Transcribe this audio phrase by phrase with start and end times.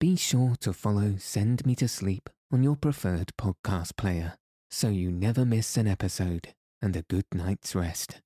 [0.00, 4.38] be sure to follow Send Me to Sleep on your preferred podcast player
[4.70, 8.22] so you never miss an episode and a good night's rest.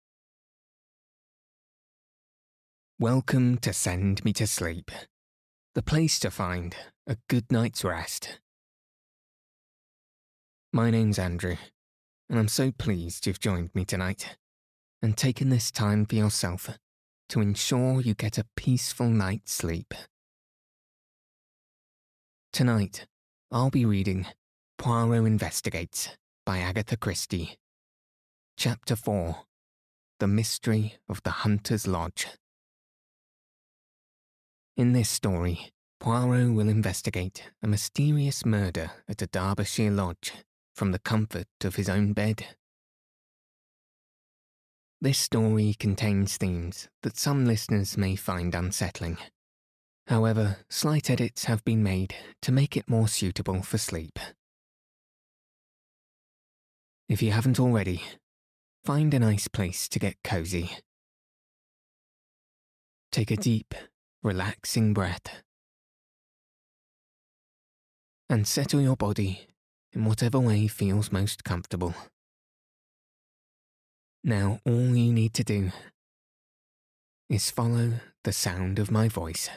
[3.01, 4.93] Welcome to Send Me to Sleep,
[5.75, 6.77] the place to find
[7.09, 8.39] a good night's rest.
[10.73, 11.57] My name's Andrew,
[12.31, 14.37] and I'm so pleased you've joined me tonight
[15.03, 16.71] and taken this time for yourself
[17.31, 19.93] to ensure you get a peaceful night's sleep.
[22.55, 23.09] Tonight,
[23.51, 24.27] I'll be reading
[24.79, 26.11] Poirot Investigates
[26.47, 27.59] by Agatha Christie.
[28.57, 29.39] Chapter 4
[30.21, 32.29] The Mystery of the Hunter's Lodge.
[34.77, 40.33] In this story, Poirot will investigate a mysterious murder at a Derbyshire lodge
[40.77, 42.47] from the comfort of his own bed.
[45.01, 49.19] This story contains themes that some listeners may find unsettling.
[50.07, 54.19] However, slight edits have been made to make it more suitable for sleep.
[57.09, 58.03] If you haven't already,
[58.85, 60.71] find a nice place to get cozy.
[63.11, 63.75] Take a deep,
[64.23, 65.43] relaxing breath.
[68.29, 69.47] And settle your body
[69.93, 71.95] in whatever way feels most comfortable.
[74.23, 75.71] Now, all you need to do
[77.29, 79.51] is follow the sound of my voice.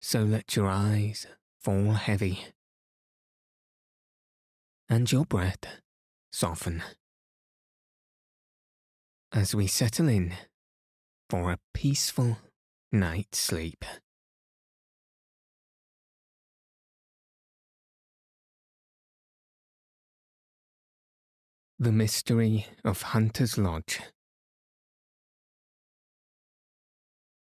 [0.00, 1.26] So let your eyes
[1.60, 2.46] fall heavy
[4.88, 5.64] and your breath
[6.32, 6.82] soften
[9.32, 10.32] as we settle in
[11.28, 12.38] for a peaceful
[12.90, 13.84] night's sleep.
[21.78, 24.00] The Mystery of Hunter's Lodge.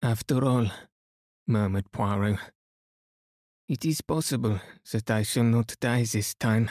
[0.03, 0.71] After all,
[1.47, 2.39] murmured Poirot,
[3.69, 4.61] it is possible
[4.93, 6.71] that I shall not die this time.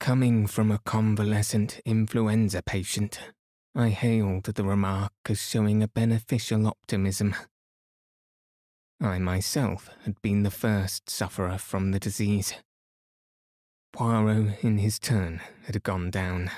[0.00, 3.20] Coming from a convalescent influenza patient,
[3.74, 7.34] I hailed the remark as showing a beneficial optimism.
[9.00, 12.54] I myself had been the first sufferer from the disease.
[13.92, 16.50] Poirot, in his turn, had gone down.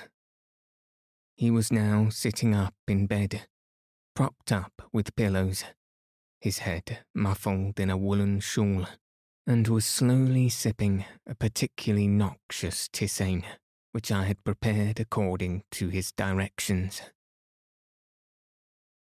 [1.36, 3.46] He was now sitting up in bed,
[4.14, 5.64] propped up with pillows,
[6.40, 8.86] his head muffled in a woolen shawl,
[9.46, 13.44] and was slowly sipping a particularly noxious tisane,
[13.92, 17.02] which I had prepared according to his directions.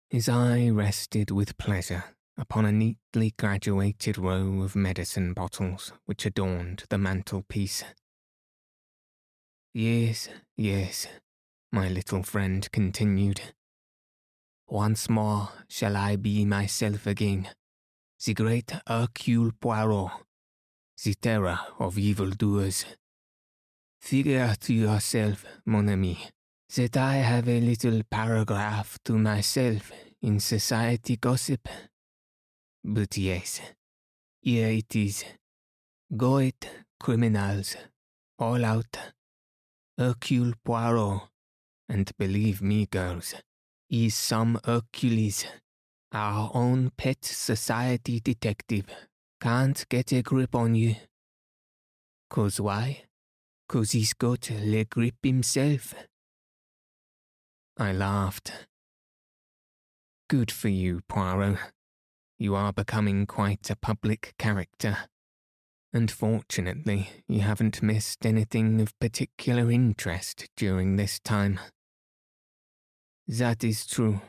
[0.08, 2.04] His eye rested with pleasure
[2.36, 7.84] upon a neatly graduated row of medicine bottles which adorned the mantelpiece.
[9.72, 11.06] Yes, yes,
[11.70, 13.40] my little friend continued.
[14.72, 17.48] Once more shall I be myself again,
[18.24, 20.12] the great Hercule Poirot,
[21.02, 22.84] the terror of evildoers.
[24.00, 26.18] Figure to yourself, mon ami,
[26.76, 29.90] that I have a little paragraph to myself
[30.22, 31.68] in society gossip.
[32.84, 33.60] But yes,
[34.40, 35.24] here it is.
[36.16, 36.64] Go it,
[37.00, 37.76] criminals,
[38.38, 38.96] all out.
[39.98, 41.22] Hercule Poirot,
[41.88, 43.34] and believe me, girls,
[43.90, 45.44] he's some Hercules.
[46.10, 48.86] Our own pet society detective
[49.42, 50.96] can't get a grip on you.
[52.30, 53.02] Cause why?
[53.68, 55.94] Cause he's got the grip himself.
[57.76, 58.52] I laughed.
[60.30, 61.58] Good for you, Poirot.
[62.38, 64.96] You are becoming quite a public character
[65.92, 71.58] and fortunately, you haven't missed anything of particular interest during this time.
[73.28, 74.20] That is true.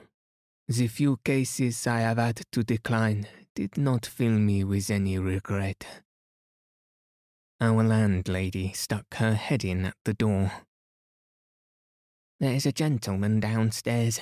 [0.68, 5.86] The few cases I have had to decline did not fill me with any regret.
[7.60, 10.52] Our landlady stuck her head in at the door.
[12.40, 14.22] There's a gentleman downstairs.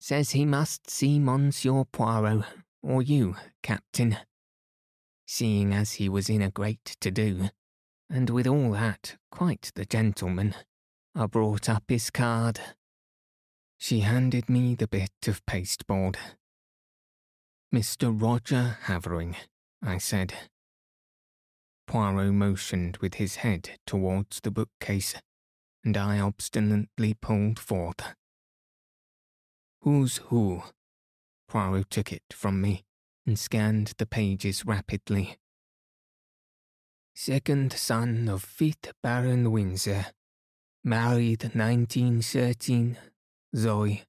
[0.00, 2.44] Says he must see Monsieur Poirot,
[2.82, 4.18] or you, Captain
[5.26, 7.48] seeing as he was in a great to do,
[8.10, 10.54] and with all that, quite the gentleman.
[11.14, 12.60] I brought up his card.
[13.84, 16.16] She handed me the bit of pasteboard.
[17.70, 18.18] Mr.
[18.18, 19.36] Roger Havering,
[19.82, 20.32] I said.
[21.86, 25.16] Poirot motioned with his head towards the bookcase,
[25.84, 28.00] and I obstinately pulled forth.
[29.82, 30.62] Who's who?
[31.46, 32.84] Poirot took it from me
[33.26, 35.36] and scanned the pages rapidly.
[37.14, 40.06] Second son of fifth Baron Windsor,
[40.82, 42.96] married 1913,
[43.56, 44.02] Zoe,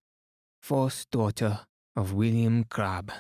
[0.60, 1.60] fourth daughter
[1.96, 3.12] of William Crabbe.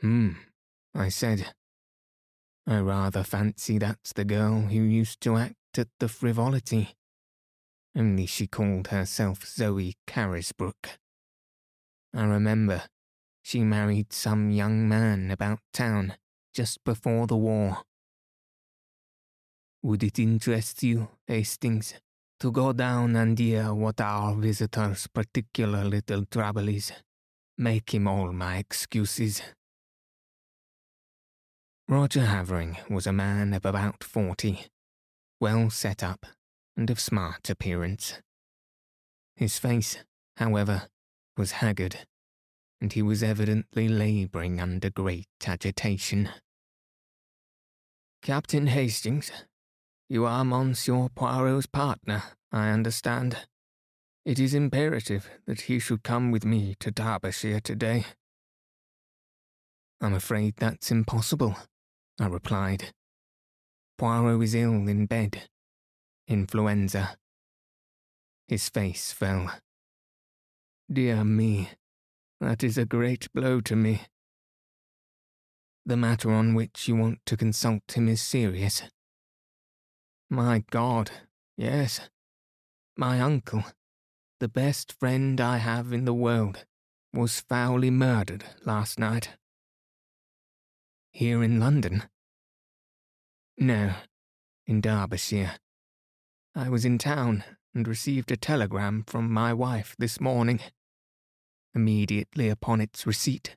[0.00, 0.30] Hmm,
[0.94, 1.52] I said.
[2.66, 6.94] I rather fancy that's the girl who used to act at the frivolity.
[7.94, 10.98] Only she called herself Zoe Carisbrook.
[12.14, 12.84] I remember
[13.42, 16.14] she married some young man about town
[16.54, 17.82] just before the war.
[19.82, 21.94] Would it interest you, Hastings,
[22.40, 26.92] to go down and hear what our visitor's particular little trouble is?
[27.58, 29.42] Make him all my excuses.
[31.88, 34.66] Roger Havering was a man of about forty,
[35.40, 36.26] well set up
[36.76, 38.20] and of smart appearance.
[39.36, 39.98] His face,
[40.36, 40.88] however,
[41.36, 42.06] was haggard,
[42.80, 46.28] and he was evidently labouring under great agitation.
[48.22, 49.30] Captain Hastings,
[50.08, 52.22] you are Monsieur Poirot's partner,
[52.52, 53.46] I understand.
[54.24, 58.04] It is imperative that he should come with me to Derbyshire today.
[60.00, 61.56] I'm afraid that's impossible,
[62.20, 62.92] I replied.
[63.98, 65.48] Poirot is ill in bed.
[66.28, 67.16] Influenza.
[68.46, 69.50] His face fell.
[70.92, 71.70] Dear me,
[72.40, 74.02] that is a great blow to me.
[75.84, 78.82] The matter on which you want to consult him is serious.
[80.28, 81.10] My God,
[81.56, 82.00] yes.
[82.96, 83.64] My uncle,
[84.40, 86.64] the best friend I have in the world,
[87.12, 89.36] was foully murdered last night.
[91.12, 92.04] Here in London?
[93.56, 93.94] No,
[94.66, 95.56] in Derbyshire.
[96.54, 97.44] I was in town
[97.74, 100.60] and received a telegram from my wife this morning.
[101.74, 103.54] Immediately upon its receipt,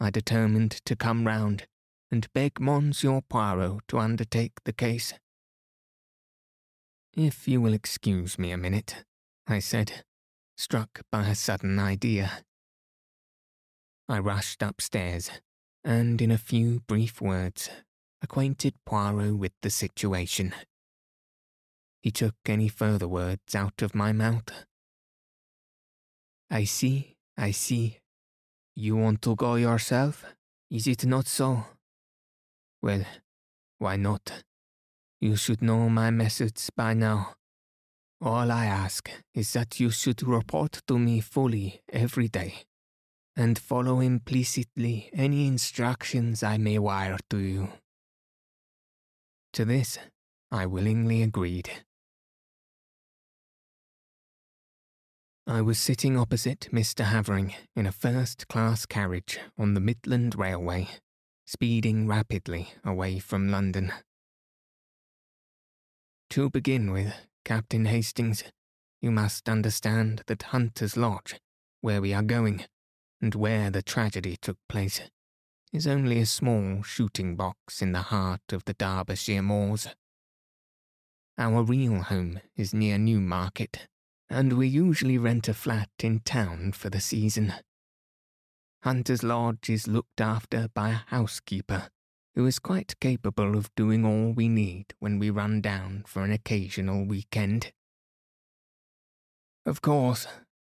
[0.00, 1.66] I determined to come round
[2.10, 5.14] and beg Monsieur Poirot to undertake the case.
[7.18, 9.02] If you will excuse me a minute,
[9.48, 10.04] I said,
[10.56, 12.44] struck by a sudden idea.
[14.08, 15.28] I rushed upstairs
[15.82, 17.70] and in a few brief words
[18.22, 20.54] acquainted Poirot with the situation.
[22.04, 24.64] He took any further words out of my mouth.
[26.48, 27.98] I see, I see.
[28.76, 30.24] You want to go yourself,
[30.70, 31.64] is it not so?
[32.80, 33.04] Well,
[33.80, 34.44] why not?
[35.20, 37.34] You should know my methods by now.
[38.20, 42.64] All I ask is that you should report to me fully every day
[43.36, 47.68] and follow implicitly any instructions I may wire to you.
[49.54, 49.98] To this,
[50.50, 51.70] I willingly agreed.
[55.46, 57.04] I was sitting opposite Mr.
[57.04, 60.88] Havering in a first class carriage on the Midland Railway,
[61.46, 63.92] speeding rapidly away from London.
[66.30, 67.14] To begin with,
[67.46, 68.44] Captain Hastings,
[69.00, 71.40] you must understand that Hunter's Lodge,
[71.80, 72.66] where we are going,
[73.18, 75.00] and where the tragedy took place,
[75.72, 79.88] is only a small shooting box in the heart of the Derbyshire moors.
[81.38, 83.88] Our real home is near Newmarket,
[84.28, 87.54] and we usually rent a flat in town for the season.
[88.82, 91.88] Hunter's Lodge is looked after by a housekeeper
[92.38, 96.30] who is quite capable of doing all we need when we run down for an
[96.30, 97.72] occasional weekend.
[99.66, 100.28] Of course,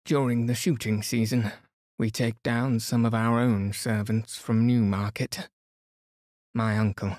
[0.05, 1.51] during the shooting season,
[1.97, 5.49] we take down some of our own servants from Newmarket.
[6.53, 7.17] My uncle,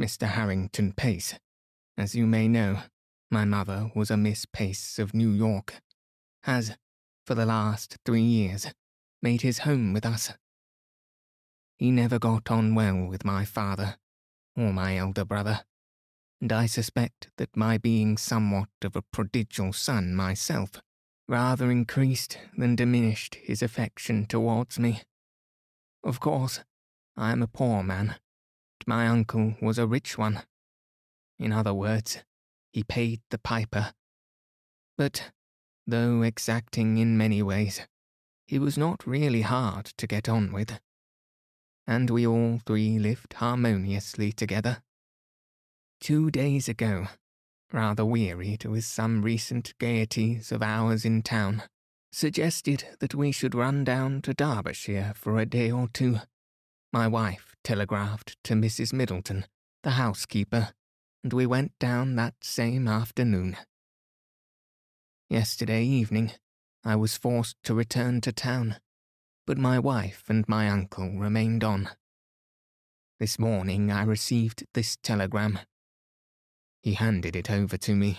[0.00, 0.28] Mr.
[0.28, 1.34] Harrington Pace,
[1.96, 2.82] as you may know,
[3.32, 5.74] my mother was a Miss Pace of New York,
[6.44, 6.76] has,
[7.26, 8.72] for the last three years,
[9.20, 10.34] made his home with us.
[11.78, 13.96] He never got on well with my father,
[14.56, 15.64] or my elder brother,
[16.40, 20.80] and I suspect that my being somewhat of a prodigal son myself
[21.28, 25.02] rather increased than diminished his affection towards me.
[26.02, 26.64] Of course,
[27.16, 28.16] I am a poor man,
[28.78, 30.42] but my uncle was a rich one.
[31.38, 32.24] In other words,
[32.72, 33.92] he paid the piper.
[34.96, 35.30] But,
[35.86, 37.82] though exacting in many ways,
[38.46, 40.80] he was not really hard to get on with.
[41.88, 44.82] And we all three lived harmoniously together.
[46.00, 47.06] Two days ago,
[47.72, 51.62] rather wearied with some recent gaieties of ours in town,
[52.12, 56.18] suggested that we should run down to Derbyshire for a day or two.
[56.92, 58.92] My wife telegraphed to Mrs.
[58.92, 59.46] Middleton,
[59.82, 60.74] the housekeeper,
[61.24, 63.56] and we went down that same afternoon.
[65.30, 66.32] Yesterday evening,
[66.84, 68.76] I was forced to return to town,
[69.48, 71.88] but my wife and my uncle remained on.
[73.18, 75.58] This morning I received this telegram
[76.82, 78.18] he handed it over to me.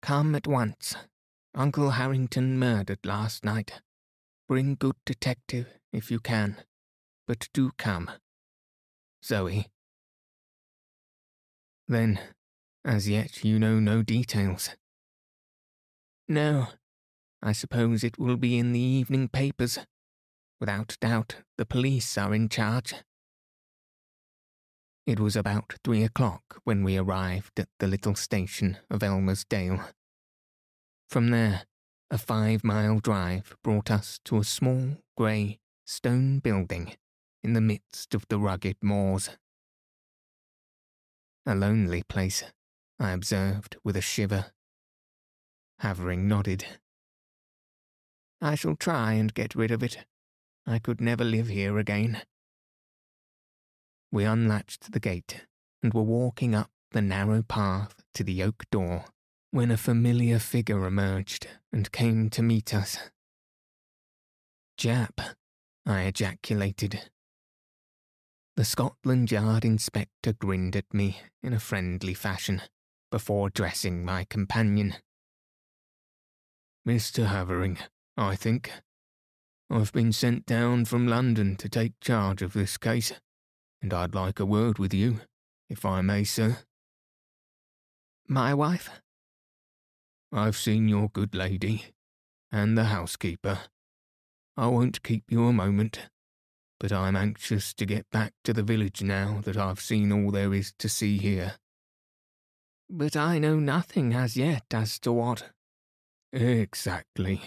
[0.00, 0.94] Come at once.
[1.54, 3.80] Uncle Harrington murdered last night.
[4.48, 6.56] Bring good detective if you can.
[7.26, 8.10] but do come.
[9.24, 9.66] Zoe.
[11.86, 12.20] Then,
[12.84, 14.70] as yet you know no details.
[16.28, 16.68] No,
[17.42, 19.78] I suppose it will be in the evening papers.
[20.60, 22.94] Without doubt, the police are in charge.
[25.06, 29.80] It was about three o'clock when we arrived at the little station of Elmersdale.
[31.08, 31.62] From there,
[32.10, 36.94] a five mile drive brought us to a small, grey, stone building
[37.42, 39.30] in the midst of the rugged moors.
[41.46, 42.44] A lonely place,
[42.98, 44.52] I observed with a shiver.
[45.78, 46.79] Havering nodded.
[48.40, 49.98] I shall try and get rid of it.
[50.66, 52.22] I could never live here again.
[54.12, 55.46] We unlatched the gate
[55.82, 59.04] and were walking up the narrow path to the oak door
[59.50, 62.98] when a familiar figure emerged and came to meet us.
[64.78, 65.20] Japp,
[65.86, 67.10] I ejaculated.
[68.56, 72.62] The Scotland Yard inspector grinned at me in a friendly fashion
[73.10, 74.94] before addressing my companion.
[76.86, 77.26] Mr.
[77.26, 77.78] Havering,
[78.16, 78.72] I think.
[79.70, 83.12] I've been sent down from London to take charge of this case
[83.82, 85.20] and I'd like a word with you,
[85.68, 86.58] if I may, sir.
[88.28, 88.90] My wife?
[90.32, 91.86] I've seen your good lady,
[92.52, 93.60] and the housekeeper.
[94.56, 96.10] I won't keep you a moment,
[96.78, 100.52] but I'm anxious to get back to the village now that I've seen all there
[100.52, 101.54] is to see here.
[102.88, 105.50] But I know nothing as yet as to what.
[106.32, 107.42] Exactly,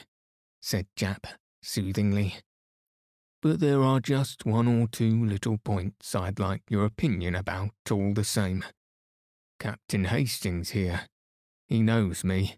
[0.63, 1.25] said Japp
[1.61, 2.35] soothingly
[3.43, 8.13] but there are just one or two little points I'd like your opinion about all
[8.13, 8.63] the same.
[9.59, 11.09] Captain Hastings here.
[11.67, 12.55] He knows me,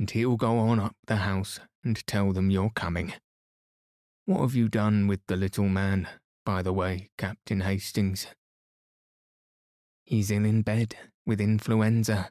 [0.00, 3.14] and he'll go on up the house and tell them you're coming.
[4.24, 6.08] What have you done with the little man,
[6.44, 8.26] by the way, Captain Hastings?
[10.04, 12.30] He's ill in bed with influenza.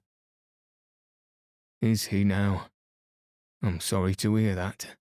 [1.82, 2.66] Is he now?
[3.64, 4.98] I'm sorry to hear that.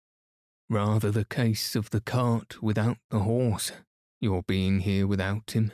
[0.72, 3.74] Rather the case of the cart without the horse,
[4.22, 5.74] your being here without him,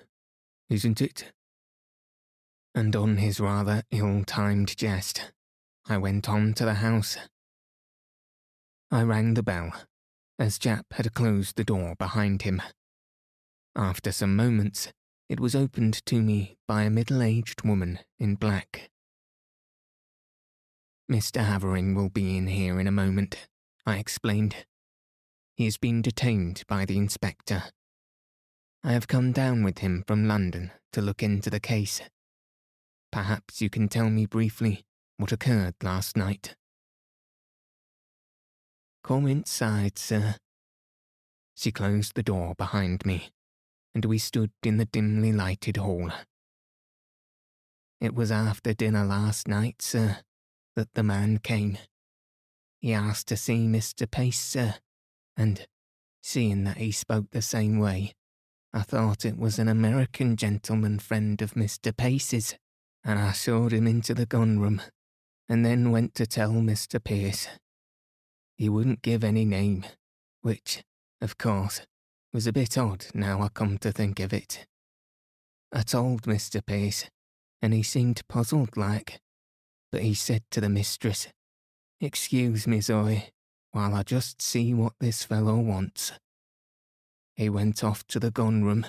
[0.71, 1.31] isn't it?
[2.73, 5.33] And on his rather ill timed jest,
[5.87, 7.15] I went on to the house.
[8.89, 9.71] I rang the bell,
[10.39, 12.59] as Japp had closed the door behind him.
[13.75, 14.91] After some moments,
[15.29, 18.89] it was opened to me by a middle aged woman in black.
[21.07, 21.45] Mr.
[21.45, 23.47] Havering will be in here in a moment,
[23.85, 24.65] I explained.
[25.57, 27.63] He has been detained by the inspector.
[28.83, 31.99] I have come down with him from London to look into the case.
[33.11, 34.85] Perhaps you can tell me briefly
[35.17, 36.55] what occurred last night.
[39.03, 40.35] Come inside, sir.
[41.55, 43.31] She closed the door behind me,
[43.95, 46.11] and we stood in the dimly lighted hall.
[47.99, 50.19] It was after dinner last night, sir,
[50.75, 51.79] that the man came.
[52.79, 54.09] He asked to see Mr.
[54.09, 54.75] Pace, sir,
[55.37, 55.67] and,
[56.21, 58.13] seeing that he spoke the same way,
[58.73, 61.95] I thought it was an American gentleman friend of Mr.
[61.95, 62.55] Pace's,
[63.03, 64.81] and I showed him into the gun room,
[65.47, 67.01] and then went to tell Mr.
[67.01, 67.47] Pace.
[68.57, 69.85] He wouldn't give any name,
[70.41, 70.83] which,
[71.21, 71.81] of course,
[72.33, 74.65] was a bit odd now I come to think of it.
[75.71, 76.65] I told Mr.
[76.65, 77.09] Pace,
[77.61, 79.19] and he seemed puzzled like,
[79.91, 81.27] but he said to the mistress,
[81.99, 83.29] Excuse me, Zoe,
[83.77, 86.11] while I just see what this fellow wants.
[87.35, 88.87] He went off to the gun room,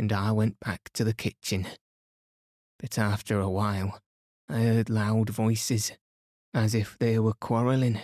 [0.00, 1.68] and I went back to the kitchen.
[2.76, 4.00] But after a while,
[4.48, 5.92] I heard loud voices,
[6.52, 8.00] as if they were quarrelling,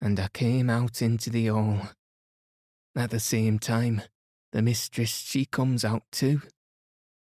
[0.00, 1.90] and I came out into the hall.
[2.96, 4.00] At the same time,
[4.52, 6.40] the mistress she comes out too,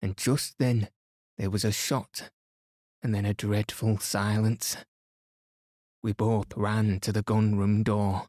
[0.02, 0.88] and just then
[1.38, 2.30] there was a shot,
[3.04, 4.76] and then a dreadful silence.
[6.02, 8.26] We both ran to the gun room door,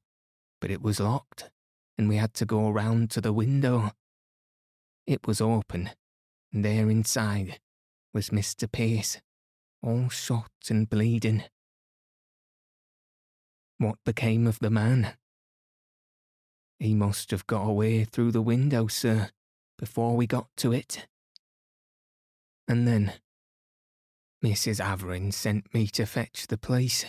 [0.63, 1.49] but it was locked,
[1.97, 3.91] and we had to go round to the window.
[5.05, 5.89] It was open,
[6.53, 7.59] and there inside
[8.13, 8.71] was Mr.
[8.71, 9.19] Pace,
[9.81, 11.43] all shot and bleeding.
[13.77, 15.15] What became of the man?
[16.79, 19.31] He must have got away through the window, sir,
[19.77, 21.07] before we got to it.
[22.69, 23.11] And then
[24.41, 24.81] Mrs.
[24.81, 27.03] Havering sent me to fetch the police.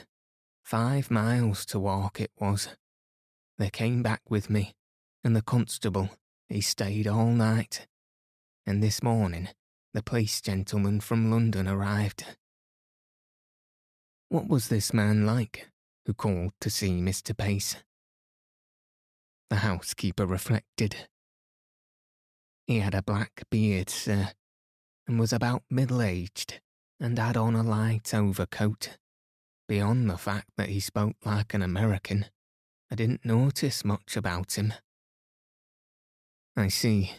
[0.65, 2.71] Five miles to walk it was.
[3.59, 4.75] They came back with me,
[5.23, 6.11] and the constable,
[6.49, 7.87] he stayed all night.
[8.67, 9.49] And this morning,
[9.93, 12.25] the police gentleman from London arrived.
[14.29, 15.69] What was this man like
[16.07, 17.37] who called to see Mr.
[17.37, 17.77] Pace?
[19.51, 21.09] The housekeeper reflected.
[22.67, 24.31] He had a black beard, sir,
[25.07, 26.61] and was about middle aged,
[26.99, 28.97] and had on a light overcoat.
[29.69, 32.27] Beyond the fact that he spoke like an American,
[32.91, 34.75] I didn't notice much about him.
[36.57, 37.13] I see.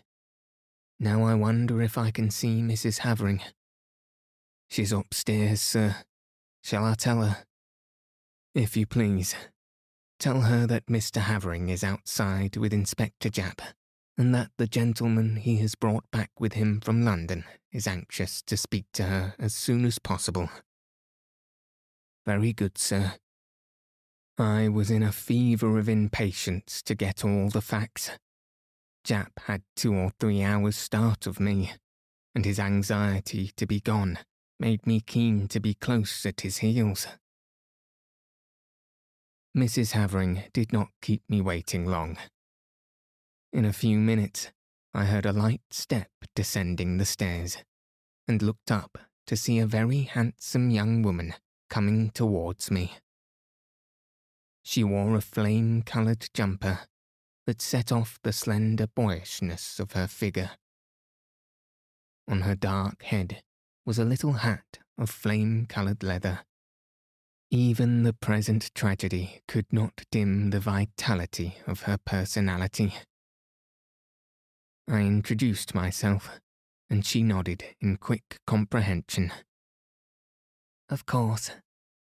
[0.99, 2.99] Now I wonder if I can see Mrs.
[2.99, 3.41] Havering.
[4.69, 5.95] She's upstairs, sir.
[6.63, 7.45] Shall I tell her?
[8.53, 9.35] If you please.
[10.19, 11.21] Tell her that Mr.
[11.21, 13.59] Havering is outside with Inspector Japp,
[14.17, 17.43] and that the gentleman he has brought back with him from London
[17.73, 20.49] is anxious to speak to her as soon as possible.
[22.25, 23.15] Very good, sir.
[24.37, 28.11] I was in a fever of impatience to get all the facts.
[29.05, 31.71] Japp had two or three hours' start of me,
[32.33, 34.19] and his anxiety to be gone
[34.59, 37.07] made me keen to be close at his heels.
[39.55, 39.91] Mrs.
[39.91, 42.17] Havering did not keep me waiting long.
[43.53, 44.51] In a few minutes,
[44.93, 47.59] I heard a light step descending the stairs,
[48.27, 51.35] and looked up to see a very handsome young woman
[51.69, 52.97] coming towards me.
[54.65, 56.81] She wore a flame coloured jumper
[57.47, 60.51] that set off the slender boyishness of her figure.
[62.27, 63.41] On her dark head
[63.85, 66.41] was a little hat of flame coloured leather
[67.55, 72.93] even the present tragedy could not dim the vitality of her personality.
[74.89, 76.41] I introduced myself,
[76.89, 79.31] and she nodded in quick comprehension.
[80.89, 81.51] Of course,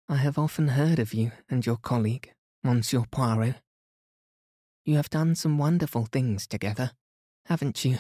[0.08, 2.33] I have often heard of you and your colleague,
[2.64, 3.56] Monsieur Poirot.
[4.84, 6.92] You have done some wonderful things together,
[7.46, 7.98] haven't you?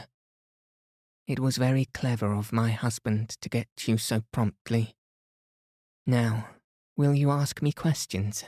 [1.28, 4.96] It was very clever of my husband to get you so promptly.
[6.06, 6.48] Now,
[6.96, 8.44] Will you ask me questions?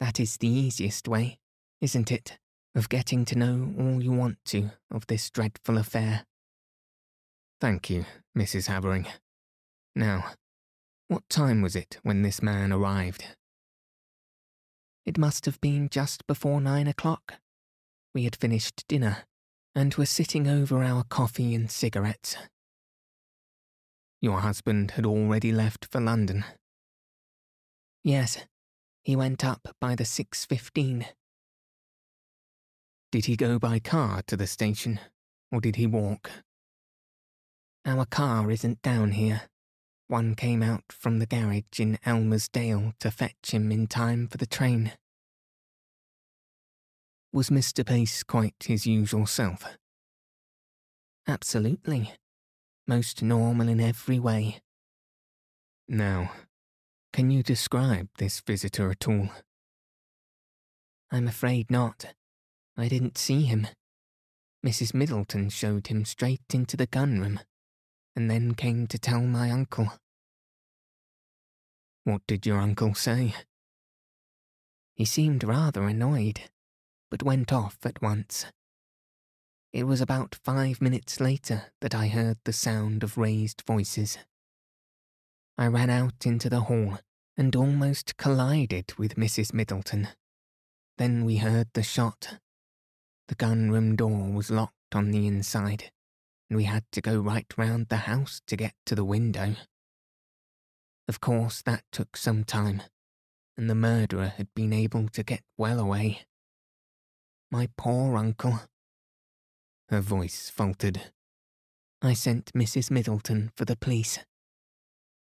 [0.00, 1.38] That is the easiest way,
[1.80, 2.38] isn't it,
[2.74, 6.26] of getting to know all you want to of this dreadful affair?
[7.60, 8.04] Thank you,
[8.36, 8.66] Mrs.
[8.66, 9.06] Havering.
[9.94, 10.32] Now,
[11.06, 13.26] what time was it when this man arrived?
[15.04, 17.34] It must have been just before nine o'clock.
[18.14, 19.24] We had finished dinner
[19.74, 22.36] and were sitting over our coffee and cigarettes.
[24.20, 26.44] Your husband had already left for London,
[28.04, 28.38] Yes,
[29.04, 31.06] he went up by the 6.15.
[33.12, 34.98] Did he go by car to the station,
[35.52, 36.30] or did he walk?
[37.84, 39.42] Our car isn't down here.
[40.12, 44.44] One came out from the garage in Elmersdale to fetch him in time for the
[44.44, 44.92] train.
[47.32, 47.82] Was Mr.
[47.82, 49.64] Pace quite his usual self?
[51.26, 52.12] Absolutely.
[52.86, 54.58] Most normal in every way.
[55.88, 56.30] Now,
[57.14, 59.30] can you describe this visitor at all?
[61.10, 62.04] I'm afraid not.
[62.76, 63.66] I didn't see him.
[64.62, 64.92] Mrs.
[64.92, 67.40] Middleton showed him straight into the gunroom,
[68.14, 69.90] and then came to tell my uncle.
[72.04, 73.34] What did your uncle say?
[74.94, 76.40] He seemed rather annoyed,
[77.10, 78.46] but went off at once.
[79.72, 84.18] It was about five minutes later that I heard the sound of raised voices.
[85.56, 86.98] I ran out into the hall
[87.36, 89.54] and almost collided with Mrs.
[89.54, 90.08] Middleton.
[90.98, 92.38] Then we heard the shot.
[93.28, 95.90] The gunroom door was locked on the inside,
[96.50, 99.54] and we had to go right round the house to get to the window.
[101.08, 102.82] Of course, that took some time,
[103.56, 106.22] and the murderer had been able to get well away.
[107.50, 108.60] My poor uncle.
[109.88, 111.12] Her voice faltered.
[112.00, 112.90] I sent Mrs.
[112.90, 114.18] Middleton for the police.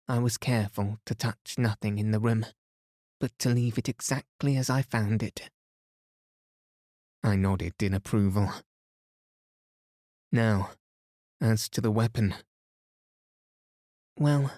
[0.08, 2.46] I was careful to touch nothing in the room,
[3.20, 5.50] but to leave it exactly as I found it.
[7.24, 8.52] I nodded in approval.
[10.32, 10.72] Now,
[11.40, 12.36] as to the weapon.
[14.18, 14.52] Well,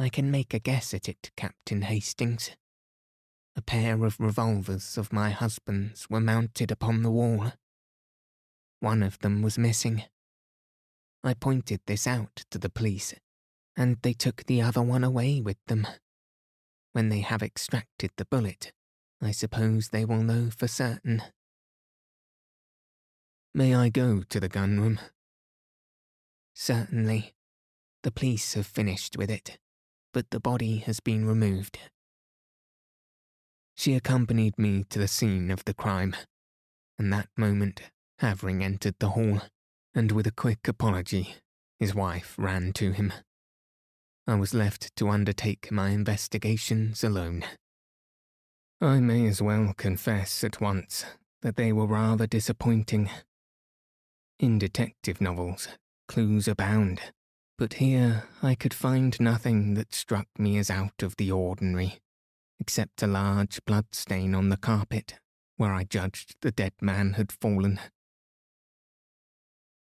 [0.00, 2.52] I can make a guess at it, Captain Hastings.
[3.56, 7.52] A pair of revolvers of my husband's were mounted upon the wall.
[8.78, 10.04] One of them was missing.
[11.24, 13.12] I pointed this out to the police
[13.76, 15.86] and they took the other one away with them.
[16.92, 18.72] When they have extracted the bullet,
[19.20, 21.22] I suppose they will know for certain.
[23.52, 25.00] May I go to the gunroom?
[26.54, 27.34] Certainly.
[28.04, 29.58] The police have finished with it,
[30.12, 31.78] but the body has been removed.
[33.76, 36.16] She accompanied me to the scene of the crime,
[36.98, 37.82] and that moment
[38.18, 39.42] Havering entered the hall,
[39.94, 41.36] and with a quick apology,
[41.78, 43.12] his wife ran to him.
[44.26, 47.44] I was left to undertake my investigations alone.
[48.80, 51.04] I may as well confess at once
[51.42, 53.08] that they were rather disappointing.
[54.40, 55.68] In detective novels,
[56.08, 57.00] clues abound,
[57.58, 61.98] but here I could find nothing that struck me as out of the ordinary,
[62.60, 65.14] except a large blood stain on the carpet
[65.56, 67.80] where I judged the dead man had fallen.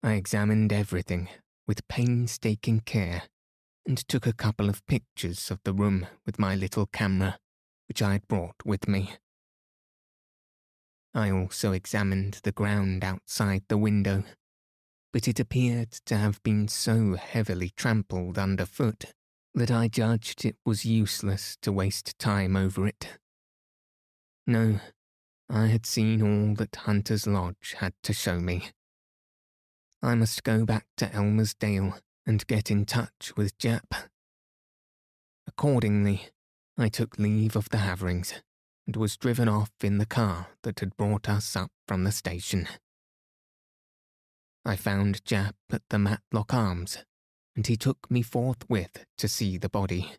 [0.02, 1.28] I examined everything
[1.68, 3.24] with painstaking care
[3.86, 7.38] and took a couple of pictures of the room with my little camera,
[7.88, 9.10] which I had brought with me.
[11.12, 14.24] I also examined the ground outside the window,
[15.12, 19.06] but it appeared to have been so heavily trampled underfoot
[19.54, 23.18] that I judged it was useless to waste time over it.
[24.46, 24.80] No,
[25.48, 28.68] I had seen all that Hunter's Lodge had to show me.
[30.02, 34.08] I must go back to Elmer's Dale and get in touch with Japp.
[35.46, 36.28] Accordingly,
[36.78, 38.34] I took leave of the Haverings
[38.86, 42.68] and was driven off in the car that had brought us up from the station.
[44.64, 46.98] I found Japp at the Matlock Arms,
[47.56, 50.12] and he took me forthwith to see the body.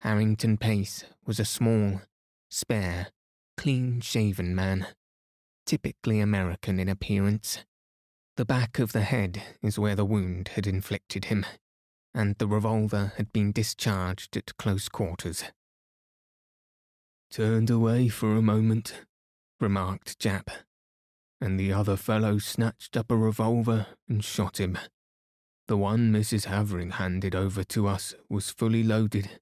[0.00, 2.02] Harrington Pace was a small,
[2.50, 3.08] spare,
[3.56, 4.86] clean shaven man,
[5.66, 7.64] typically American in appearance.
[8.36, 11.46] The back of the head is where the wound had inflicted him,
[12.14, 15.44] and the revolver had been discharged at close quarters.
[17.30, 18.94] Turned away for a moment,
[19.60, 20.48] remarked Japp,
[21.40, 24.78] and the other fellow snatched up a revolver and shot him.
[25.66, 26.44] The one Mrs.
[26.44, 29.40] Havering handed over to us was fully loaded,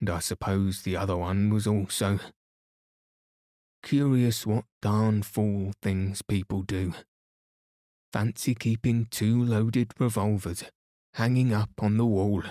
[0.00, 2.18] and I suppose the other one was also.
[3.82, 6.94] Curious what darn fool things people do.
[8.12, 10.64] Fancy keeping two loaded revolvers
[11.14, 12.42] hanging up on the wall.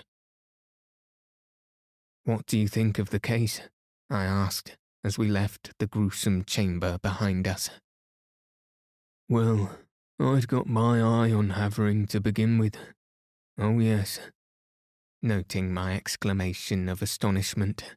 [2.23, 3.61] What do you think of the case?
[4.09, 7.69] I asked as we left the gruesome chamber behind us.
[9.31, 9.69] Well,
[10.19, 12.75] I'd got my eye on Havering to begin with.
[13.57, 14.19] Oh, yes.
[15.21, 17.95] Noting my exclamation of astonishment.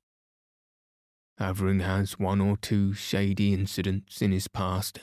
[1.39, 5.01] Havering has one or two shady incidents in his past,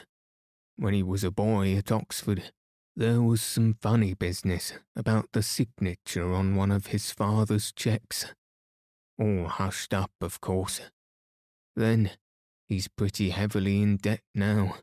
[0.77, 2.53] when he was a boy at Oxford,
[2.95, 8.33] there was some funny business about the signature on one of his father's cheques.
[9.19, 10.79] All hushed up, of course.
[11.75, 12.11] Then,
[12.69, 14.77] he's pretty heavily in debt now.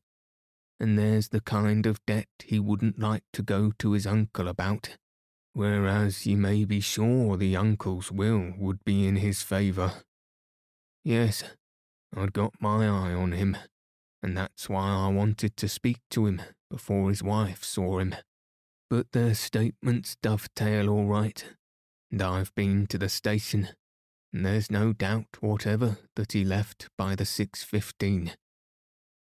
[0.81, 4.97] And there's the kind of debt he wouldn't like to go to his uncle about,
[5.53, 9.93] whereas you may be sure the uncle's will would be in his favour.
[11.05, 11.43] Yes,
[12.17, 13.57] I'd got my eye on him
[14.23, 18.15] and that's why I wanted to speak to him before his wife saw him.
[18.91, 21.45] But their statements dovetail all right,
[22.11, 23.69] and I've been to the station,
[24.33, 28.33] and there's no doubt whatever that he left by the 6.15.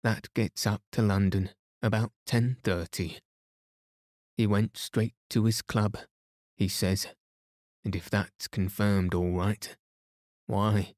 [0.04, 3.20] That gets up to London about 10.30.
[4.36, 5.98] He went straight to his club,
[6.58, 7.08] he says,
[7.86, 9.76] and if that's confirmed all right,
[10.48, 10.96] why,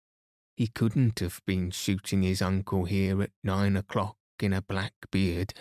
[0.56, 5.54] he couldn't have been shooting his uncle here at nine o'clock in a black beard.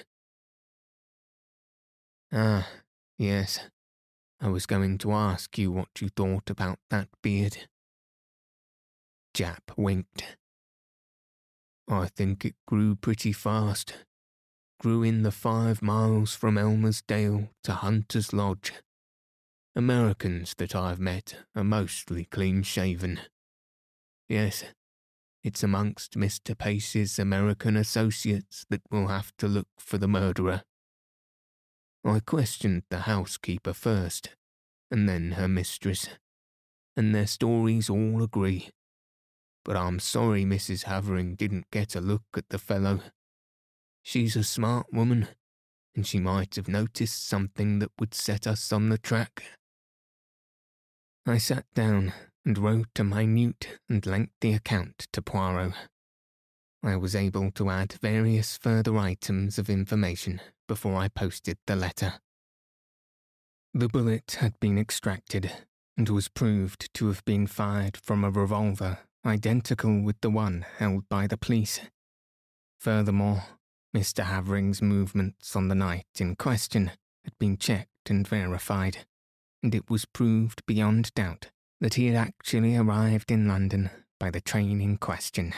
[2.33, 2.69] Ah,
[3.19, 3.61] yes.
[4.41, 7.69] I was going to ask you what you thought about that beard.
[9.35, 10.37] Japp winked.
[11.89, 13.95] I think it grew pretty fast.
[14.81, 18.73] Grew in the five miles from Elmersdale to Hunter's Lodge.
[19.77, 23.21] Americans that I've met are mostly clean shaven.
[24.29, 24.65] Yes,
[25.43, 26.57] it's amongst Mr.
[26.57, 30.63] Pace's American associates that we'll have to look for the murderer.
[32.05, 34.31] I questioned the housekeeper first,
[34.91, 36.09] and then her mistress,
[36.97, 38.71] and their stories all agree.
[39.65, 40.85] But I'm sorry Mrs.
[40.85, 43.01] Havering didn't get a look at the fellow.
[44.03, 45.29] She's a smart woman,
[45.97, 49.45] and she might have noticed something that would set us on the track.
[51.27, 52.13] I sat down
[52.45, 55.73] and wrote a minute and lengthy account to Poirot.
[56.83, 62.21] I was able to add various further items of information before I posted the letter.
[63.73, 65.51] The bullet had been extracted
[65.97, 71.09] and was proved to have been fired from a revolver identical with the one held
[71.09, 71.81] by the police.
[72.79, 73.45] Furthermore,
[73.97, 74.25] Mr.
[74.25, 76.91] Havering's movements on the night in question
[77.25, 79.07] had been checked and verified,
[79.63, 84.41] and it was proved beyond doubt that he had actually arrived in London by the
[84.41, 85.55] train in question.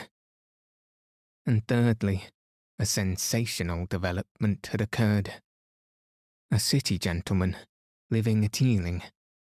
[1.45, 2.25] And thirdly,
[2.79, 5.33] a sensational development had occurred.
[6.51, 7.57] A city gentleman,
[8.09, 9.01] living at Ealing,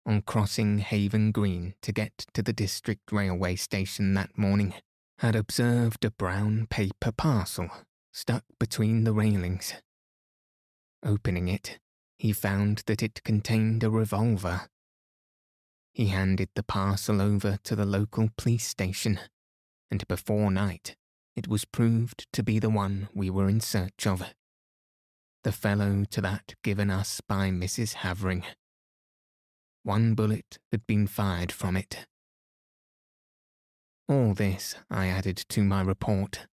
[0.07, 4.75] on crossing Haven Green to get to the district railway station that morning,
[5.19, 7.69] had observed a brown paper parcel
[8.13, 9.75] stuck between the railings.
[11.05, 11.79] Opening it,
[12.19, 14.69] he found that it contained a revolver.
[15.93, 19.19] He handed the parcel over to the local police station,
[19.91, 20.97] and before night,
[21.35, 24.23] it was proved to be the one we were in search of.
[25.43, 27.95] The fellow to that given us by Mrs.
[27.95, 28.45] Havering.
[29.87, 32.09] One bullet had been fired from it.
[34.09, 36.49] All this I added to my report.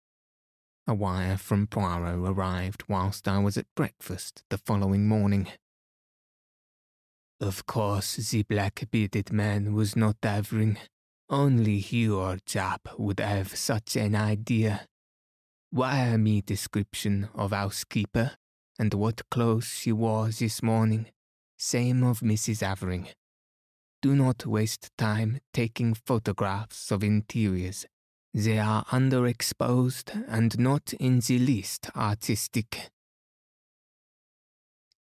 [0.86, 5.48] A wire from Poirot arrived whilst I was at breakfast the following morning.
[7.42, 10.78] Of course, the black bearded man was not Havering.
[11.28, 14.86] Only he or Japp would have such an idea.
[15.72, 18.34] Wire me description of housekeeper
[18.78, 21.08] and what clothes she wore this morning.
[21.58, 22.62] Same of Mrs.
[22.62, 23.08] Havering.
[24.04, 27.86] Do not waste time taking photographs of interiors.
[28.34, 32.90] They are underexposed and not in the least artistic.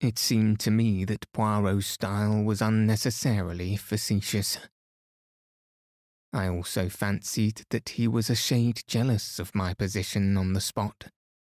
[0.02, 4.58] It seemed to me that Poirot's style was unnecessarily facetious.
[6.34, 11.06] I also fancied that he was a shade jealous of my position on the spot,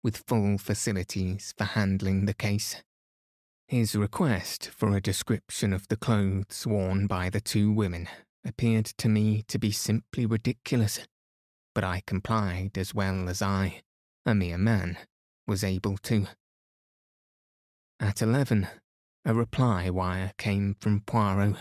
[0.02, 2.82] with full facilities for handling the case.
[3.68, 8.08] His request for a description of the clothes worn by the two women
[8.44, 11.00] appeared to me to be simply ridiculous,
[11.74, 13.82] but I complied as well as I,
[14.24, 14.98] a mere man,
[15.48, 16.28] was able to.
[17.98, 18.68] At eleven,
[19.24, 21.56] a reply wire came from Poirot.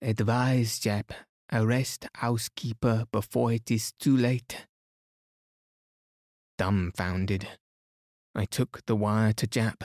[0.00, 1.10] Advise Japp
[1.52, 4.66] Arrest housekeeper before it is too late.
[6.56, 7.48] Dumbfounded,
[8.32, 9.82] I took the wire to Japp.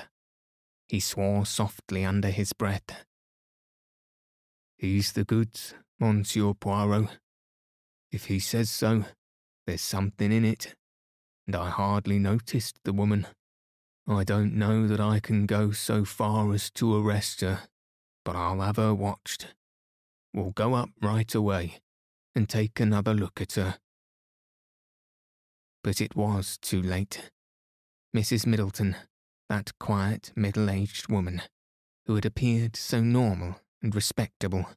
[0.87, 3.05] He swore softly under his breath.
[4.77, 7.17] He's the goods, Monsieur Poirot.
[8.11, 9.05] If he says so,
[9.65, 10.75] there's something in it,
[11.47, 13.27] and I hardly noticed the woman.
[14.07, 17.61] I don't know that I can go so far as to arrest her,
[18.23, 19.55] but I'll have her watched
[20.35, 21.79] We'll go up right away
[22.35, 23.77] and take another look at her.
[25.81, 27.31] But it was too late.
[28.13, 28.45] Mrs.
[28.45, 28.97] Middleton,
[29.49, 31.41] that quiet, middle aged woman,
[32.05, 34.67] who had appeared so normal and respectable,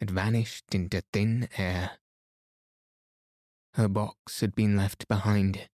[0.00, 1.92] had vanished into thin air.
[3.74, 5.68] Her box had been left behind.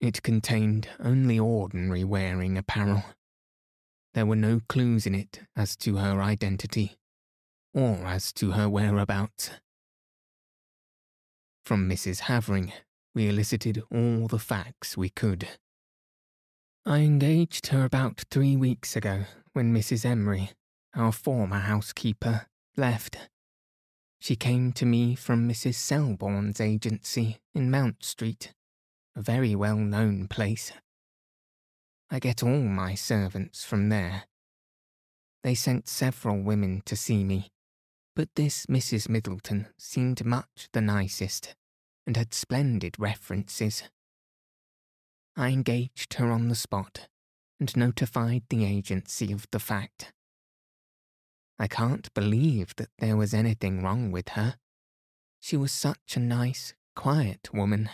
[0.00, 3.04] It contained only ordinary wearing apparel.
[4.14, 6.98] There were no clues in it as to her identity
[7.74, 9.50] or as to her whereabouts.
[11.64, 12.20] From Mrs.
[12.20, 12.72] Havering,
[13.14, 15.46] we elicited all the facts we could.
[16.88, 20.06] I engaged her about three weeks ago when Mrs.
[20.06, 20.52] Emery,
[20.94, 22.46] our former housekeeper,
[22.78, 23.28] left.
[24.18, 25.74] She came to me from Mrs.
[25.74, 28.54] Selborne's agency in Mount Street,
[29.14, 30.72] a very well known place.
[32.10, 34.22] I get all my servants from there.
[35.44, 37.50] They sent several women to see me,
[38.16, 39.10] but this Mrs.
[39.10, 41.54] Middleton seemed much the nicest,
[42.06, 43.82] and had splendid references.
[45.38, 47.06] I engaged her on the spot,
[47.60, 50.12] and notified the agency of the fact.
[51.60, 54.56] I can't believe that there was anything wrong with her.
[55.38, 57.88] She was such a nice, quiet woman.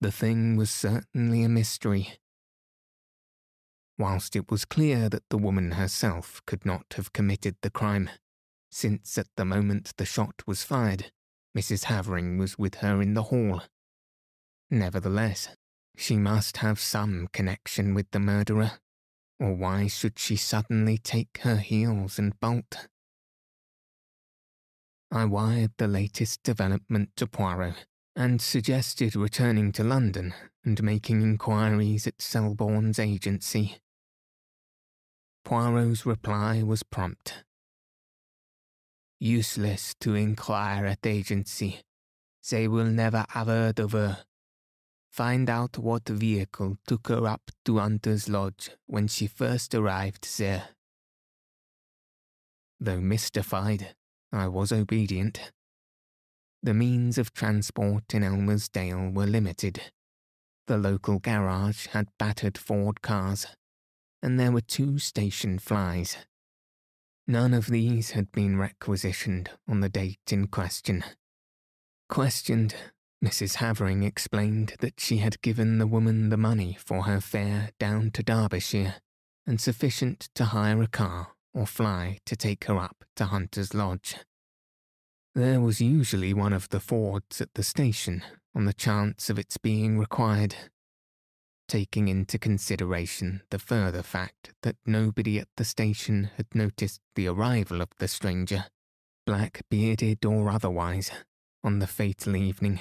[0.00, 2.18] The thing was certainly a mystery,
[3.96, 8.10] whilst it was clear that the woman herself could not have committed the crime,
[8.72, 11.12] since at the moment the shot was fired,
[11.56, 11.84] Mrs.
[11.84, 13.62] Havering was with her in the hall.
[14.72, 15.50] Nevertheless,
[15.98, 18.80] she must have some connection with the murderer,
[19.38, 22.88] or why should she suddenly take her heels and bolt?
[25.10, 27.84] I wired the latest development to Poirot
[28.16, 30.32] and suggested returning to London
[30.64, 33.76] and making inquiries at Selborne's agency.
[35.44, 37.44] Poirot's reply was prompt.
[39.20, 41.82] Useless to inquire at agency.
[42.48, 44.24] They will never have heard of her.
[45.12, 50.70] Find out what vehicle took her up to Hunter's Lodge when she first arrived there.
[52.80, 53.94] Though mystified,
[54.32, 55.52] I was obedient.
[56.62, 59.92] The means of transport in Elmersdale were limited.
[60.66, 63.46] The local garage had battered Ford cars,
[64.22, 66.16] and there were two station flies.
[67.26, 71.04] None of these had been requisitioned on the date in question.
[72.08, 72.74] Questioned,
[73.22, 73.56] Mrs.
[73.56, 78.22] Havering explained that she had given the woman the money for her fare down to
[78.22, 78.96] Derbyshire,
[79.46, 84.16] and sufficient to hire a car or fly to take her up to Hunter's Lodge.
[85.34, 89.56] There was usually one of the Fords at the station on the chance of its
[89.56, 90.56] being required.
[91.68, 97.80] taking into consideration the further fact that nobody at the station had noticed the arrival
[97.80, 98.66] of the stranger,
[99.24, 101.10] black bearded or otherwise,
[101.64, 102.78] on the fatal evening.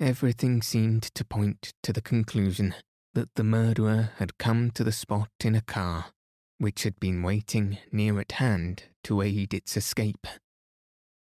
[0.00, 2.74] Everything seemed to point to the conclusion
[3.14, 6.12] that the murderer had come to the spot in a car,
[6.58, 10.26] which had been waiting near at hand to aid its escape,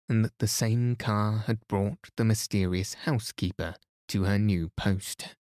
[0.08, 3.74] and that the same car had brought the mysterious housekeeper
[4.08, 5.36] to her new post.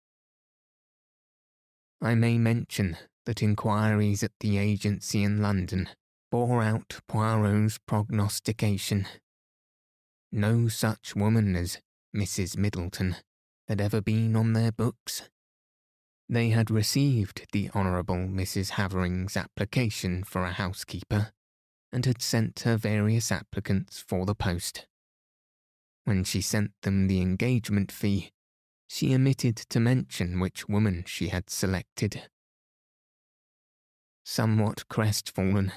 [2.01, 5.89] I may mention that inquiries at the agency in London
[6.31, 9.05] bore out Poirot's prognostication.
[10.31, 11.79] No such woman as
[12.15, 12.57] Mrs.
[12.57, 13.17] Middleton
[13.67, 15.29] had ever been on their books.
[16.29, 18.71] They had received the Honourable Mrs.
[18.71, 21.31] Havering's application for a housekeeper
[21.91, 24.87] and had sent her various applicants for the post.
[26.03, 28.31] When she sent them the engagement fee,
[28.87, 32.29] she omitted to mention which woman she had selected.
[34.23, 35.71] Somewhat crestfallen,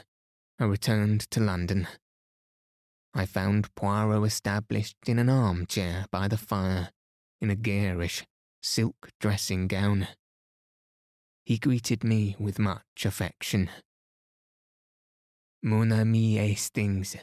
[0.59, 1.87] I returned to London.
[3.12, 6.90] I found Poirot established in an armchair by the fire,
[7.40, 8.25] in a garish
[8.62, 10.09] silk dressing gown.
[11.44, 13.70] He greeted me with much affection.
[15.62, 17.16] Mon ami Hastings,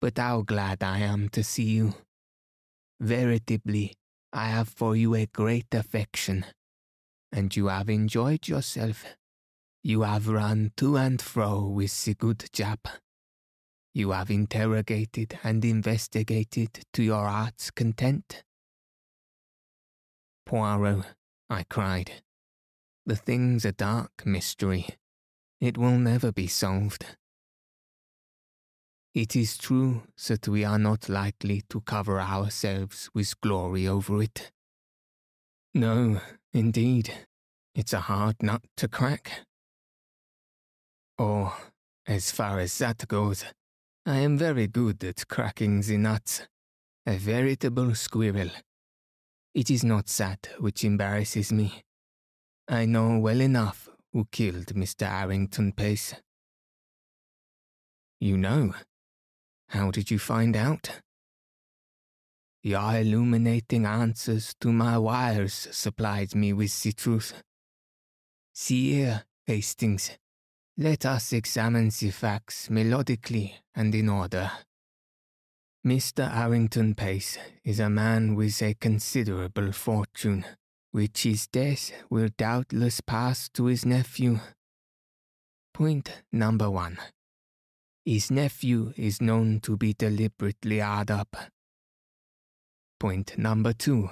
[0.00, 1.94] but how glad I am to see you.
[3.00, 3.94] Veritably,
[4.32, 6.44] I have for you a great affection,
[7.32, 9.04] and you have enjoyed yourself.
[9.82, 12.88] You have run to and fro with the good chap.
[13.94, 18.42] You have interrogated and investigated to your heart's content.
[20.44, 21.04] Poirot,
[21.48, 22.22] I cried,
[23.06, 24.88] the thing's a dark mystery.
[25.60, 27.04] It will never be solved.
[29.14, 34.50] It is true that we are not likely to cover ourselves with glory over it.
[35.72, 36.20] No,
[36.52, 37.12] indeed,
[37.76, 39.42] it's a hard nut to crack.
[41.16, 41.52] Or,
[42.06, 43.44] as far as that goes,
[44.06, 46.46] I am very good at cracking the nuts.
[47.06, 48.50] A veritable squirrel.
[49.54, 51.84] It is not that which embarrasses me.
[52.68, 55.08] I know well enough who killed Mr.
[55.08, 56.14] Harrington Pace.
[58.20, 58.74] You know?
[59.68, 61.00] How did you find out?
[62.62, 67.42] Your illuminating answers to my wires supplied me with the truth.
[68.52, 70.10] See here, Hastings.
[70.76, 74.50] Let us examine the facts melodically and in order.
[75.86, 76.28] Mr.
[76.28, 80.44] Harrington Pace is a man with a considerable fortune,
[80.90, 84.40] which his death will doubtless pass to his nephew.
[85.72, 86.98] Point number one.
[88.04, 91.36] His nephew is known to be deliberately hard up.
[92.98, 94.10] Point number two.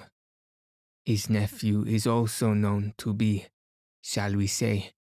[1.05, 3.47] His nephew is also known to be,
[4.01, 4.93] shall we say,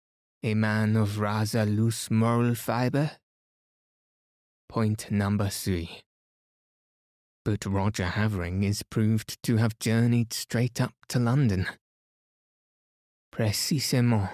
[0.42, 3.12] a man of rather loose moral fibre.
[4.68, 6.00] Point number three.
[7.44, 11.66] But Roger Havering is proved to have journeyed straight up to London.
[13.32, 14.30] Precisement.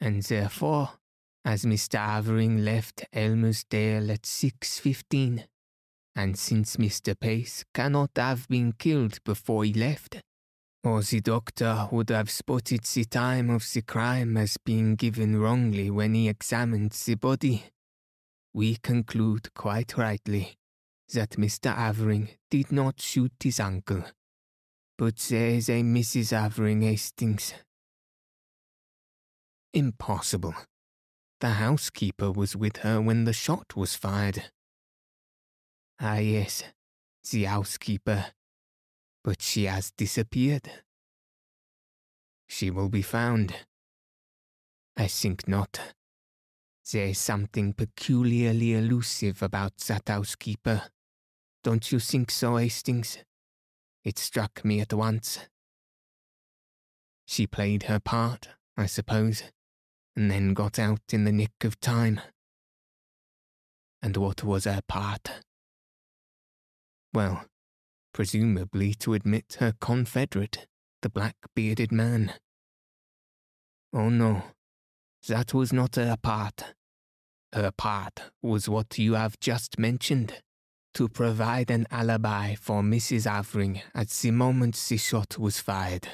[0.00, 0.90] And therefore
[1.46, 2.04] as Mr.
[2.04, 5.44] Havering left Elmersdale at 6.15,
[6.16, 7.18] and since Mr.
[7.18, 10.22] Pace cannot have been killed before he left,
[10.86, 15.90] or the doctor would have spotted the time of the crime as being given wrongly
[15.90, 17.64] when he examined the body,
[18.54, 20.56] we conclude quite rightly
[21.12, 21.74] that Mr.
[21.74, 24.04] Havering did not shoot his uncle,
[24.96, 26.30] but there is a Mrs.
[26.30, 27.52] Havering Hastings.
[29.74, 30.54] Impossible.
[31.40, 34.50] The housekeeper was with her when the shot was fired.
[36.00, 36.62] Ah, yes,
[37.32, 38.26] the housekeeper.
[39.26, 40.70] But she has disappeared.
[42.48, 43.54] She will be found.
[44.96, 45.78] I think not.
[46.90, 50.84] There is something peculiarly elusive about that housekeeper.
[51.62, 53.18] Don't you think so, Hastings?
[54.02, 55.40] It struck me at once.
[57.26, 58.48] She played her part,
[58.78, 59.42] I suppose
[60.16, 62.20] and then got out in the nick of time.
[64.02, 65.30] And what was her part?
[67.12, 67.44] Well,
[68.16, 70.66] presumably to admit her confederate,
[71.02, 72.32] the black bearded man.
[73.92, 74.42] Oh no,
[75.28, 76.72] that was not her part.
[77.52, 80.40] Her part was what you have just mentioned
[80.94, 83.30] to provide an alibi for Mrs.
[83.30, 86.08] Havering at the moment the shot was fired.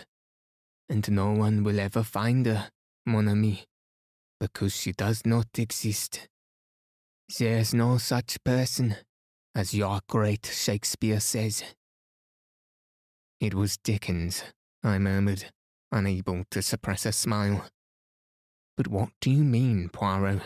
[0.88, 2.68] And no one will ever find her,
[3.06, 3.64] mon ami
[4.40, 6.26] because she does not exist.
[7.38, 8.96] There's no such person,
[9.54, 11.62] as your great Shakespeare says.
[13.42, 14.44] It was Dickens,
[14.84, 15.46] I murmured,
[15.90, 17.66] unable to suppress a smile.
[18.76, 20.42] But what do you mean, Poirot?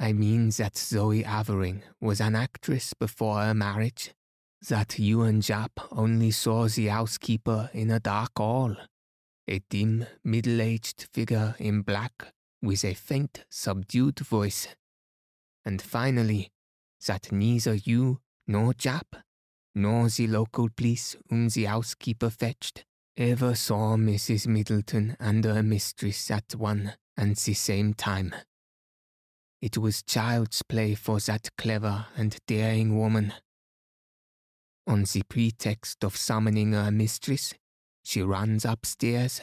[0.00, 4.12] I mean that Zoe Havering was an actress before her marriage,
[4.68, 8.76] that you and Japp only saw the housekeeper in a dark hall,
[9.46, 14.66] a dim, middle-aged figure in black with a faint, subdued voice.
[15.64, 16.50] And finally,
[17.06, 19.22] that neither you nor Japp,
[19.74, 22.84] nor the local police whom the housekeeper fetched,
[23.16, 24.46] ever saw Mrs.
[24.46, 28.34] Middleton and her mistress at one and the same time.
[29.60, 33.32] It was child's play for that clever and daring woman.
[34.86, 37.54] On the pretext of summoning her mistress,
[38.04, 39.40] she runs upstairs,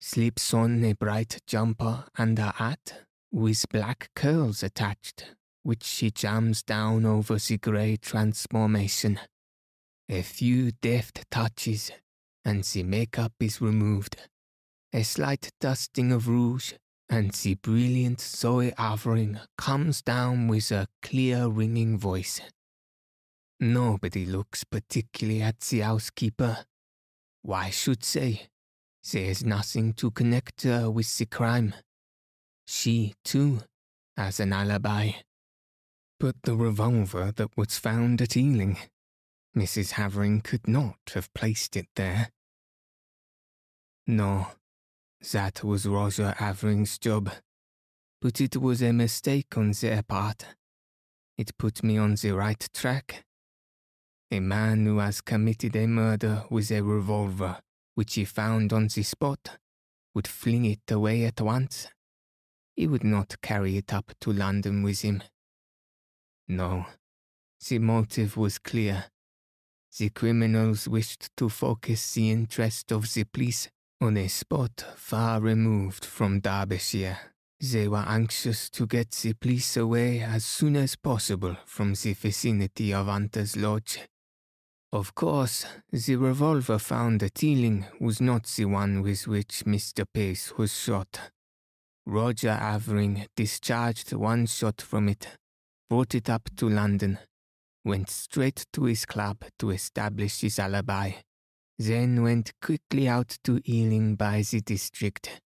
[0.00, 6.62] slips on a bright jumper and a hat with black curls attached, which she jams
[6.62, 9.18] down over the grey transformation.
[10.08, 11.90] A few deft touches,
[12.44, 14.16] and the makeup is removed.
[14.92, 16.74] A slight dusting of rouge,
[17.08, 22.40] and the brilliant Zoe Havering comes down with a clear ringing voice.
[23.58, 26.66] Nobody looks particularly at the housekeeper.
[27.42, 28.48] Why should they?
[29.10, 31.74] There's nothing to connect her with the crime.
[32.66, 33.60] She, too,
[34.16, 35.12] has an alibi.
[36.20, 38.78] But the revolver that was found at Ealing,
[39.56, 39.92] Mrs.
[39.92, 42.30] Havering could not have placed it there.
[44.06, 44.48] No,
[45.32, 47.30] that was Roger Havering's job.
[48.20, 50.44] But it was a mistake on their part.
[51.38, 53.24] It put me on the right track.
[54.30, 57.60] A man who has committed a murder with a revolver,
[57.94, 59.58] which he found on the spot,
[60.14, 61.88] would fling it away at once.
[62.74, 65.22] He would not carry it up to London with him.
[66.46, 66.86] No,
[67.68, 69.06] the motive was clear.
[69.98, 73.68] The criminals wished to focus the interest of the police
[73.98, 77.18] on a spot far removed from Derbyshire,
[77.60, 82.92] they were anxious to get the police away as soon as possible from the vicinity
[82.92, 84.00] of Hunter's Lodge.
[84.92, 90.04] Of course, the revolver found at Ealing was not the one with which Mr.
[90.12, 91.30] Pace was shot.
[92.04, 95.28] Roger Havering discharged one shot from it,
[95.88, 97.18] brought it up to London,
[97.86, 101.12] went straight to his club to establish his alibi,
[101.78, 105.40] then went quickly out to Ealing by the district,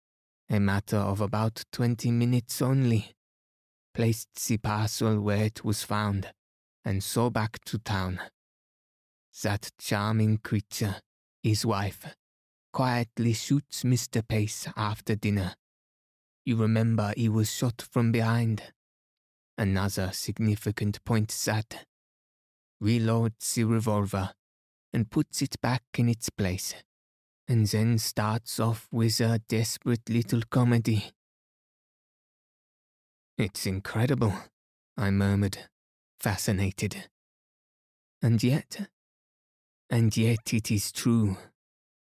[0.50, 3.14] a matter of about twenty minutes only,
[3.94, 6.30] placed the parcel where it was found,
[6.84, 8.20] and so back to town.
[9.42, 10.96] That charming creature,
[11.42, 12.14] his wife,
[12.72, 14.26] quietly shoots Mr.
[14.26, 15.54] Pace after dinner.
[16.44, 18.62] You remember he was shot from behind.
[19.56, 21.86] Another significant point that
[22.82, 24.30] reloads the revolver
[24.92, 26.74] and puts it back in its place,
[27.48, 31.12] and then starts off with a desperate little comedy.
[33.38, 34.34] It's incredible,
[34.96, 35.58] I murmured,
[36.18, 37.08] fascinated.
[38.22, 38.88] And yet,
[39.90, 41.36] and yet it is true.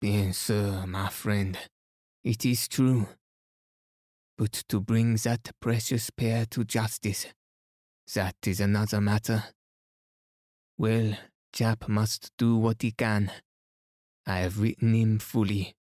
[0.01, 1.59] Bien sûr, my friend,
[2.23, 3.09] it is true.
[4.39, 7.27] But to bring that precious pair to justice,
[8.15, 9.45] that is another matter.
[10.79, 11.17] Well,
[11.55, 13.33] Japp must do what he can.
[14.27, 15.75] I have written him fully.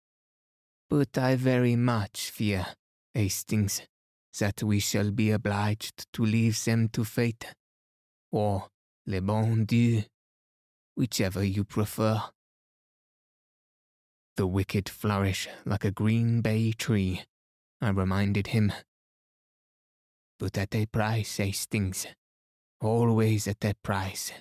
[0.88, 2.66] But I very much fear,
[3.12, 3.82] Hastings,
[4.38, 7.44] that we shall be obliged to leave them to fate,
[8.32, 8.68] or
[9.06, 10.04] le bon Dieu,
[10.94, 12.22] whichever you prefer.
[14.36, 17.24] The wicked flourish like a green bay tree,
[17.80, 18.72] I reminded him.
[20.38, 22.06] But at a price, Hastings,
[22.80, 24.32] always at a price.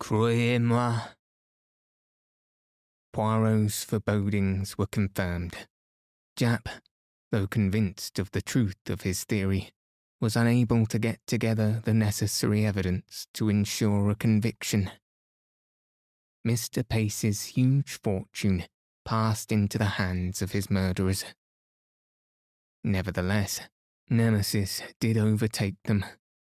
[0.00, 1.00] Croyez-moi.
[3.12, 5.68] Poirot's forebodings were confirmed.
[6.36, 6.66] Japp,
[7.30, 9.70] though convinced of the truth of his theory,
[10.20, 14.90] was unable to get together the necessary evidence to ensure a conviction.
[16.46, 16.86] Mr.
[16.86, 18.64] Pace's huge fortune
[19.04, 21.24] passed into the hands of his murderers.
[22.82, 23.60] Nevertheless,
[24.10, 26.04] Nemesis did overtake them,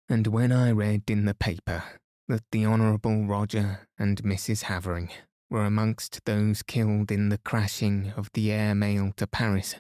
[0.09, 1.85] and when I read in the paper
[2.29, 4.63] that the Honourable Roger and Mrs.
[4.63, 5.11] Havering
[5.49, 9.77] were amongst those killed in the crashing of the air mail to Paris,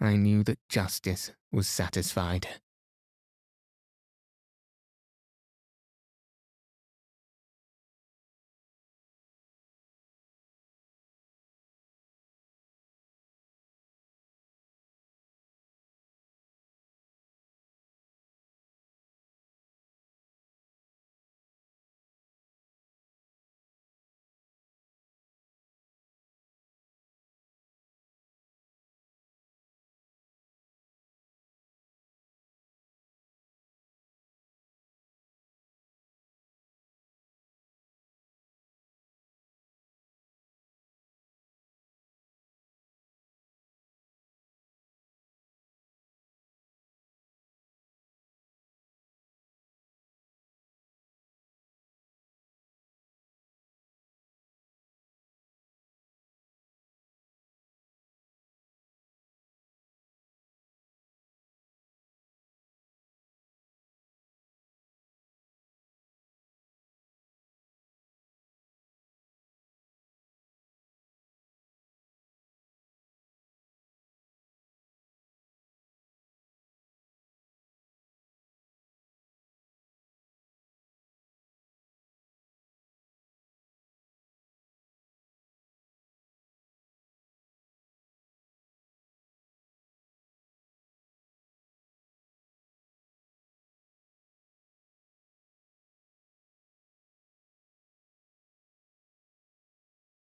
[0.00, 2.46] I knew that justice was satisfied.